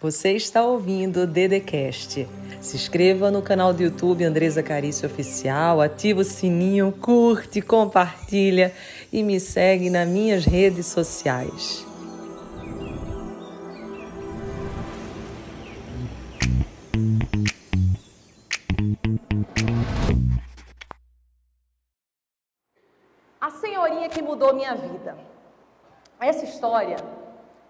[0.00, 2.28] Você está ouvindo o Dedecast.
[2.60, 8.72] Se inscreva no canal do YouTube Andresa Carício Oficial, ativa o sininho, curte, compartilha
[9.12, 11.84] e me segue nas minhas redes sociais.
[23.40, 25.18] A senhorinha que mudou minha vida.
[26.20, 26.96] Essa história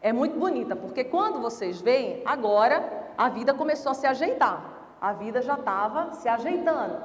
[0.01, 4.63] é muito bonita, porque quando vocês veem, agora a vida começou a se ajeitar.
[5.01, 6.97] A vida já estava se ajeitando.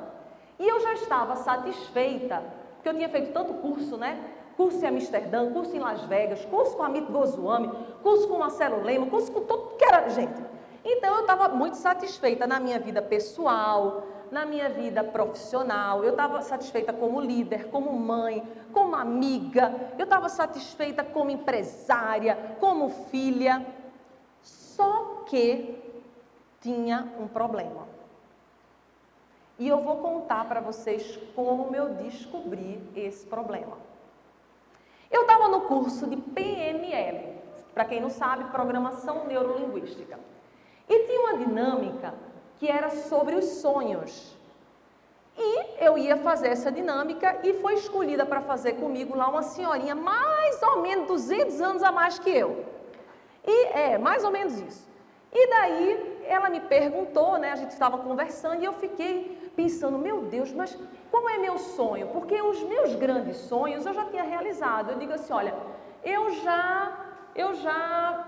[0.59, 2.43] E eu já estava satisfeita,
[2.75, 4.19] porque eu tinha feito tanto curso, né?
[4.55, 7.71] Curso em Amsterdã, curso em Las Vegas, curso com Amit Goswami,
[8.03, 10.41] curso com Marcelo Lema, curso com todo que era gente.
[10.85, 16.41] Então eu estava muito satisfeita na minha vida pessoal, na minha vida profissional, eu estava
[16.41, 18.43] satisfeita como líder, como mãe,
[18.73, 23.63] como amiga, eu estava satisfeita como empresária, como filha.
[24.41, 25.79] Só que
[26.59, 27.87] tinha um problema.
[29.59, 33.77] E eu vou contar para vocês como eu descobri esse problema.
[35.11, 37.37] Eu estava no curso de PNL,
[37.71, 40.19] para quem não sabe, Programação Neurolinguística.
[40.89, 42.15] E tinha uma dinâmica
[42.63, 44.32] que era sobre os sonhos.
[45.37, 49.95] E eu ia fazer essa dinâmica e foi escolhida para fazer comigo lá uma senhorinha
[49.95, 52.65] mais ou menos 200 anos a mais que eu.
[53.45, 54.87] E é, mais ou menos isso.
[55.31, 60.21] E daí ela me perguntou, né, a gente estava conversando e eu fiquei pensando, meu
[60.21, 60.77] Deus, mas
[61.09, 62.07] qual é meu sonho?
[62.07, 64.91] Porque os meus grandes sonhos eu já tinha realizado.
[64.91, 65.55] Eu digo assim, olha,
[66.03, 66.99] eu já
[67.35, 68.27] eu já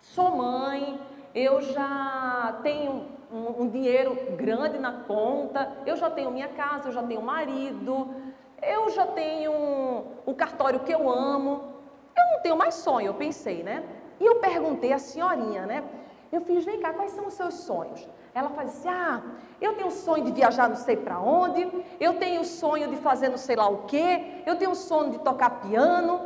[0.00, 0.98] sou mãe,
[1.34, 6.92] eu já tenho um, um, dinheiro grande na conta, eu já tenho minha casa, eu
[6.92, 8.14] já tenho marido,
[8.62, 11.72] eu já tenho um, um cartório que eu amo.
[12.16, 13.82] Eu não tenho mais sonho, eu pensei, né?
[14.20, 15.82] E eu perguntei à senhorinha, né?
[16.30, 18.06] Eu fiz, vem cá, quais são os seus sonhos?
[18.34, 19.22] Ela faz assim: ah,
[19.60, 22.96] eu tenho o sonho de viajar não sei para onde, eu tenho o sonho de
[22.96, 26.20] fazer não sei lá o quê, eu tenho o sonho de tocar piano.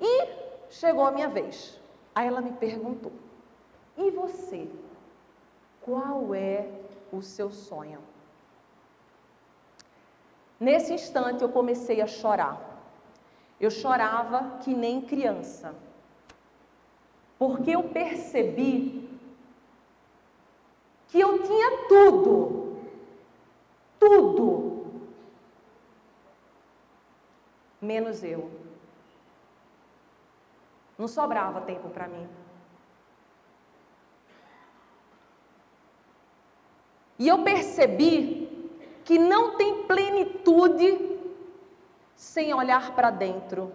[0.00, 0.28] E
[0.68, 1.80] chegou a minha vez.
[2.14, 3.12] Aí ela me perguntou:
[3.96, 4.68] e você?
[5.84, 6.66] Qual é
[7.12, 8.00] o seu sonho?
[10.58, 12.58] Nesse instante eu comecei a chorar.
[13.60, 15.74] Eu chorava que nem criança.
[17.38, 19.10] Porque eu percebi
[21.08, 22.78] que eu tinha tudo.
[23.98, 24.86] Tudo.
[27.80, 28.50] Menos eu.
[30.96, 32.26] Não sobrava tempo para mim.
[37.18, 38.44] E eu percebi
[39.04, 41.18] que não tem plenitude
[42.14, 43.72] sem olhar para dentro.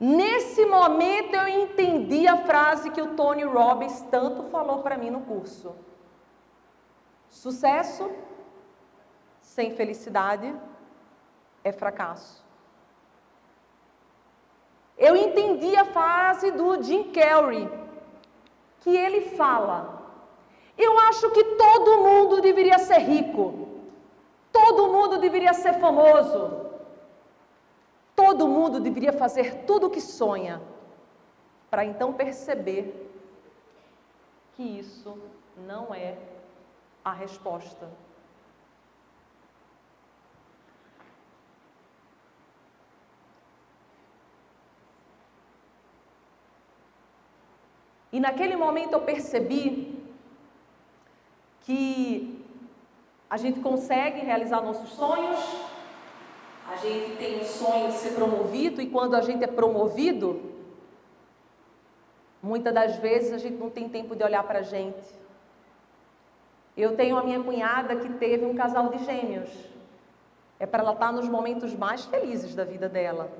[0.00, 5.22] Nesse momento eu entendi a frase que o Tony Robbins tanto falou para mim no
[5.22, 5.74] curso.
[7.28, 8.10] Sucesso
[9.40, 10.54] sem felicidade
[11.64, 12.44] é fracasso.
[14.96, 17.68] Eu entendi a frase do Jim Carrey,
[18.80, 19.97] que ele fala:
[20.78, 23.68] eu acho que todo mundo deveria ser rico.
[24.52, 26.66] Todo mundo deveria ser famoso.
[28.14, 30.60] Todo mundo deveria fazer tudo o que sonha,
[31.70, 33.10] para então perceber
[34.54, 35.16] que isso
[35.56, 36.16] não é
[37.04, 37.88] a resposta.
[48.10, 49.97] E naquele momento eu percebi
[51.68, 52.42] que
[53.28, 55.38] a gente consegue realizar nossos sonhos,
[56.66, 60.40] a gente tem o sonho de ser promovido, e quando a gente é promovido,
[62.42, 65.14] muitas das vezes a gente não tem tempo de olhar para a gente.
[66.74, 69.50] Eu tenho a minha cunhada que teve um casal de gêmeos.
[70.58, 73.30] É para ela estar nos momentos mais felizes da vida dela.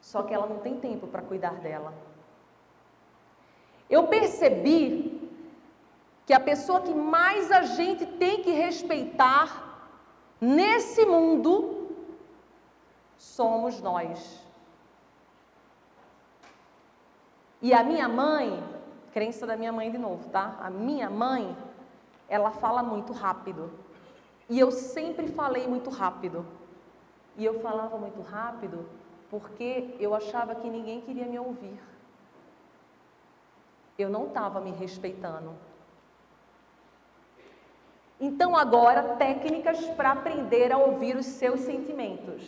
[0.00, 1.94] Só que ela não tem tempo para cuidar dela.
[3.88, 5.09] Eu percebi
[6.30, 9.48] que a pessoa que mais a gente tem que respeitar
[10.40, 11.88] nesse mundo
[13.18, 14.40] somos nós.
[17.60, 18.62] E a minha mãe,
[19.12, 20.56] crença da minha mãe de novo, tá?
[20.60, 21.56] A minha mãe,
[22.28, 23.68] ela fala muito rápido.
[24.48, 26.46] E eu sempre falei muito rápido.
[27.36, 28.88] E eu falava muito rápido
[29.28, 31.82] porque eu achava que ninguém queria me ouvir.
[33.98, 35.69] Eu não estava me respeitando.
[38.20, 42.42] Então, agora, técnicas para aprender a ouvir os seus sentimentos.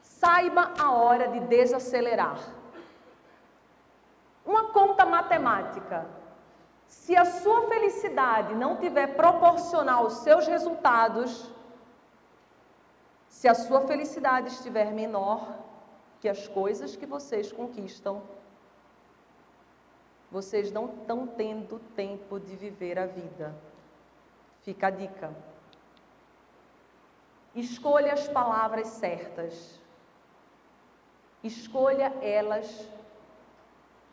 [0.00, 2.38] Saiba a hora de desacelerar.
[4.46, 6.06] uma conta matemática.
[6.86, 11.52] Se a sua felicidade não tiver proporcional aos seus resultados,
[13.28, 15.54] se a sua felicidade estiver menor
[16.18, 18.22] que as coisas que vocês conquistam,
[20.30, 23.54] vocês não estão tendo tempo de viver a vida.
[24.62, 25.34] Fica a dica.
[27.54, 29.80] Escolha as palavras certas.
[31.42, 32.86] Escolha elas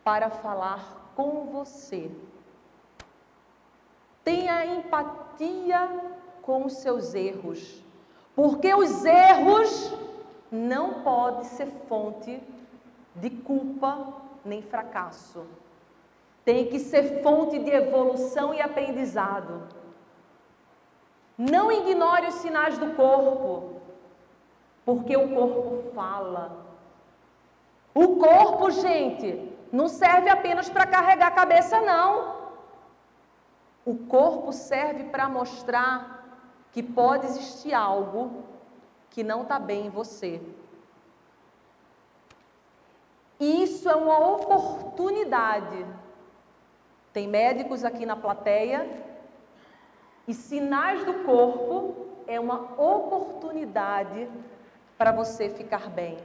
[0.04, 2.10] para falar com você.
[4.24, 7.84] Tenha empatia com os seus erros,
[8.36, 9.94] porque os erros
[10.52, 12.42] não podem ser fonte
[13.16, 14.14] de culpa
[14.44, 15.46] nem fracasso
[16.46, 19.64] tem que ser fonte de evolução e aprendizado.
[21.36, 23.82] Não ignore os sinais do corpo,
[24.86, 26.64] porque o corpo fala.
[27.96, 32.36] O corpo, gente, não serve apenas para carregar a cabeça, não.
[33.84, 36.24] O corpo serve para mostrar
[36.72, 38.44] que pode existir algo
[39.10, 40.42] que não está bem em você.
[43.40, 45.86] Isso é uma oportunidade
[47.16, 48.86] tem médicos aqui na plateia
[50.28, 54.30] e sinais do corpo é uma oportunidade
[54.98, 56.18] para você ficar bem.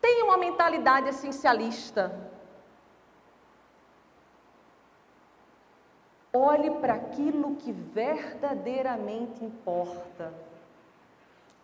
[0.00, 2.12] Tenha uma mentalidade essencialista.
[6.32, 10.34] Olhe para aquilo que verdadeiramente importa.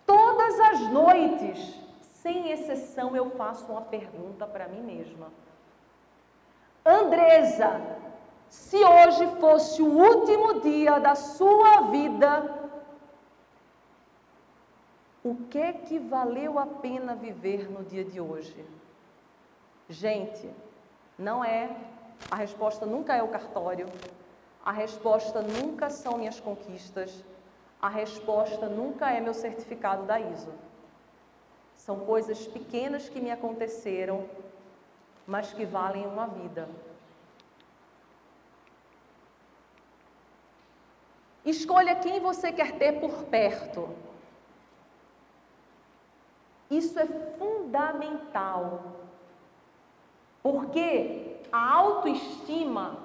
[0.06, 5.26] Todas as noites, sem exceção, eu faço uma pergunta para mim mesma.
[6.86, 7.80] Andresa,
[8.48, 12.70] se hoje fosse o último dia da sua vida,
[15.24, 18.64] o que que valeu a pena viver no dia de hoje?
[19.88, 20.48] Gente,
[21.18, 21.76] não é,
[22.30, 23.88] a resposta nunca é o cartório,
[24.64, 27.24] a resposta nunca são minhas conquistas,
[27.82, 30.52] a resposta nunca é meu certificado da ISO.
[31.74, 34.24] São coisas pequenas que me aconteceram
[35.26, 36.68] mas que valem uma vida.
[41.44, 43.88] Escolha quem você quer ter por perto.
[46.70, 47.06] Isso é
[47.38, 48.82] fundamental.
[50.42, 52.98] Porque a autoestima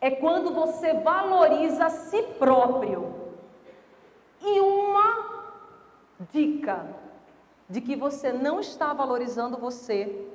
[0.00, 3.14] é quando você valoriza a si próprio.
[4.40, 5.44] E uma
[6.32, 6.86] dica
[7.68, 10.26] de que você não está valorizando você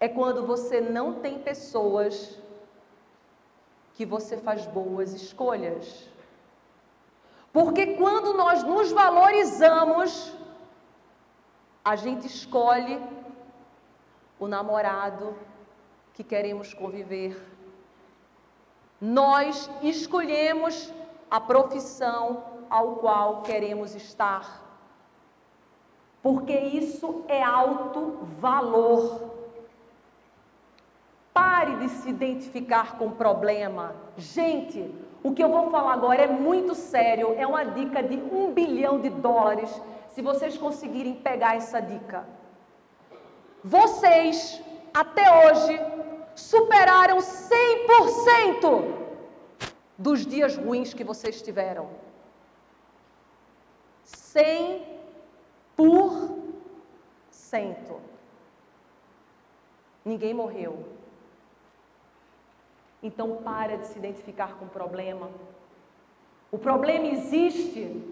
[0.00, 2.38] é quando você não tem pessoas
[3.94, 6.08] que você faz boas escolhas.
[7.52, 10.32] Porque quando nós nos valorizamos,
[11.84, 13.02] a gente escolhe
[14.38, 15.34] o namorado
[16.14, 17.40] que queremos conviver.
[19.00, 20.92] Nós escolhemos
[21.30, 24.62] a profissão ao qual queremos estar.
[26.22, 29.30] Porque isso é alto valor.
[31.38, 33.94] Pare de se identificar com o problema.
[34.16, 34.92] Gente,
[35.22, 37.32] o que eu vou falar agora é muito sério.
[37.38, 39.70] É uma dica de um bilhão de dólares.
[40.08, 42.26] Se vocês conseguirem pegar essa dica.
[43.62, 44.60] Vocês,
[44.92, 45.80] até hoje,
[46.34, 48.82] superaram 100%
[49.96, 51.88] dos dias ruins que vocês tiveram.
[54.04, 54.82] 100%.
[60.04, 60.98] Ninguém morreu.
[63.02, 65.28] Então para de se identificar com o problema.
[66.50, 68.02] O problema existe,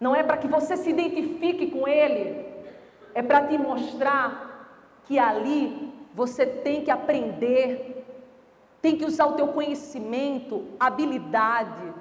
[0.00, 2.46] não é para que você se identifique com ele,
[3.14, 8.04] é para te mostrar que ali você tem que aprender,
[8.80, 11.92] tem que usar o teu conhecimento, habilidade,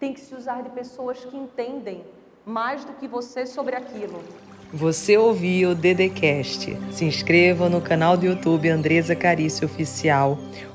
[0.00, 2.04] tem que se usar de pessoas que entendem
[2.44, 4.20] mais do que você sobre aquilo.
[4.72, 6.76] Você ouviu o Dedecast.
[6.90, 10.38] Se inscreva no canal do YouTube Andresa Carício Oficial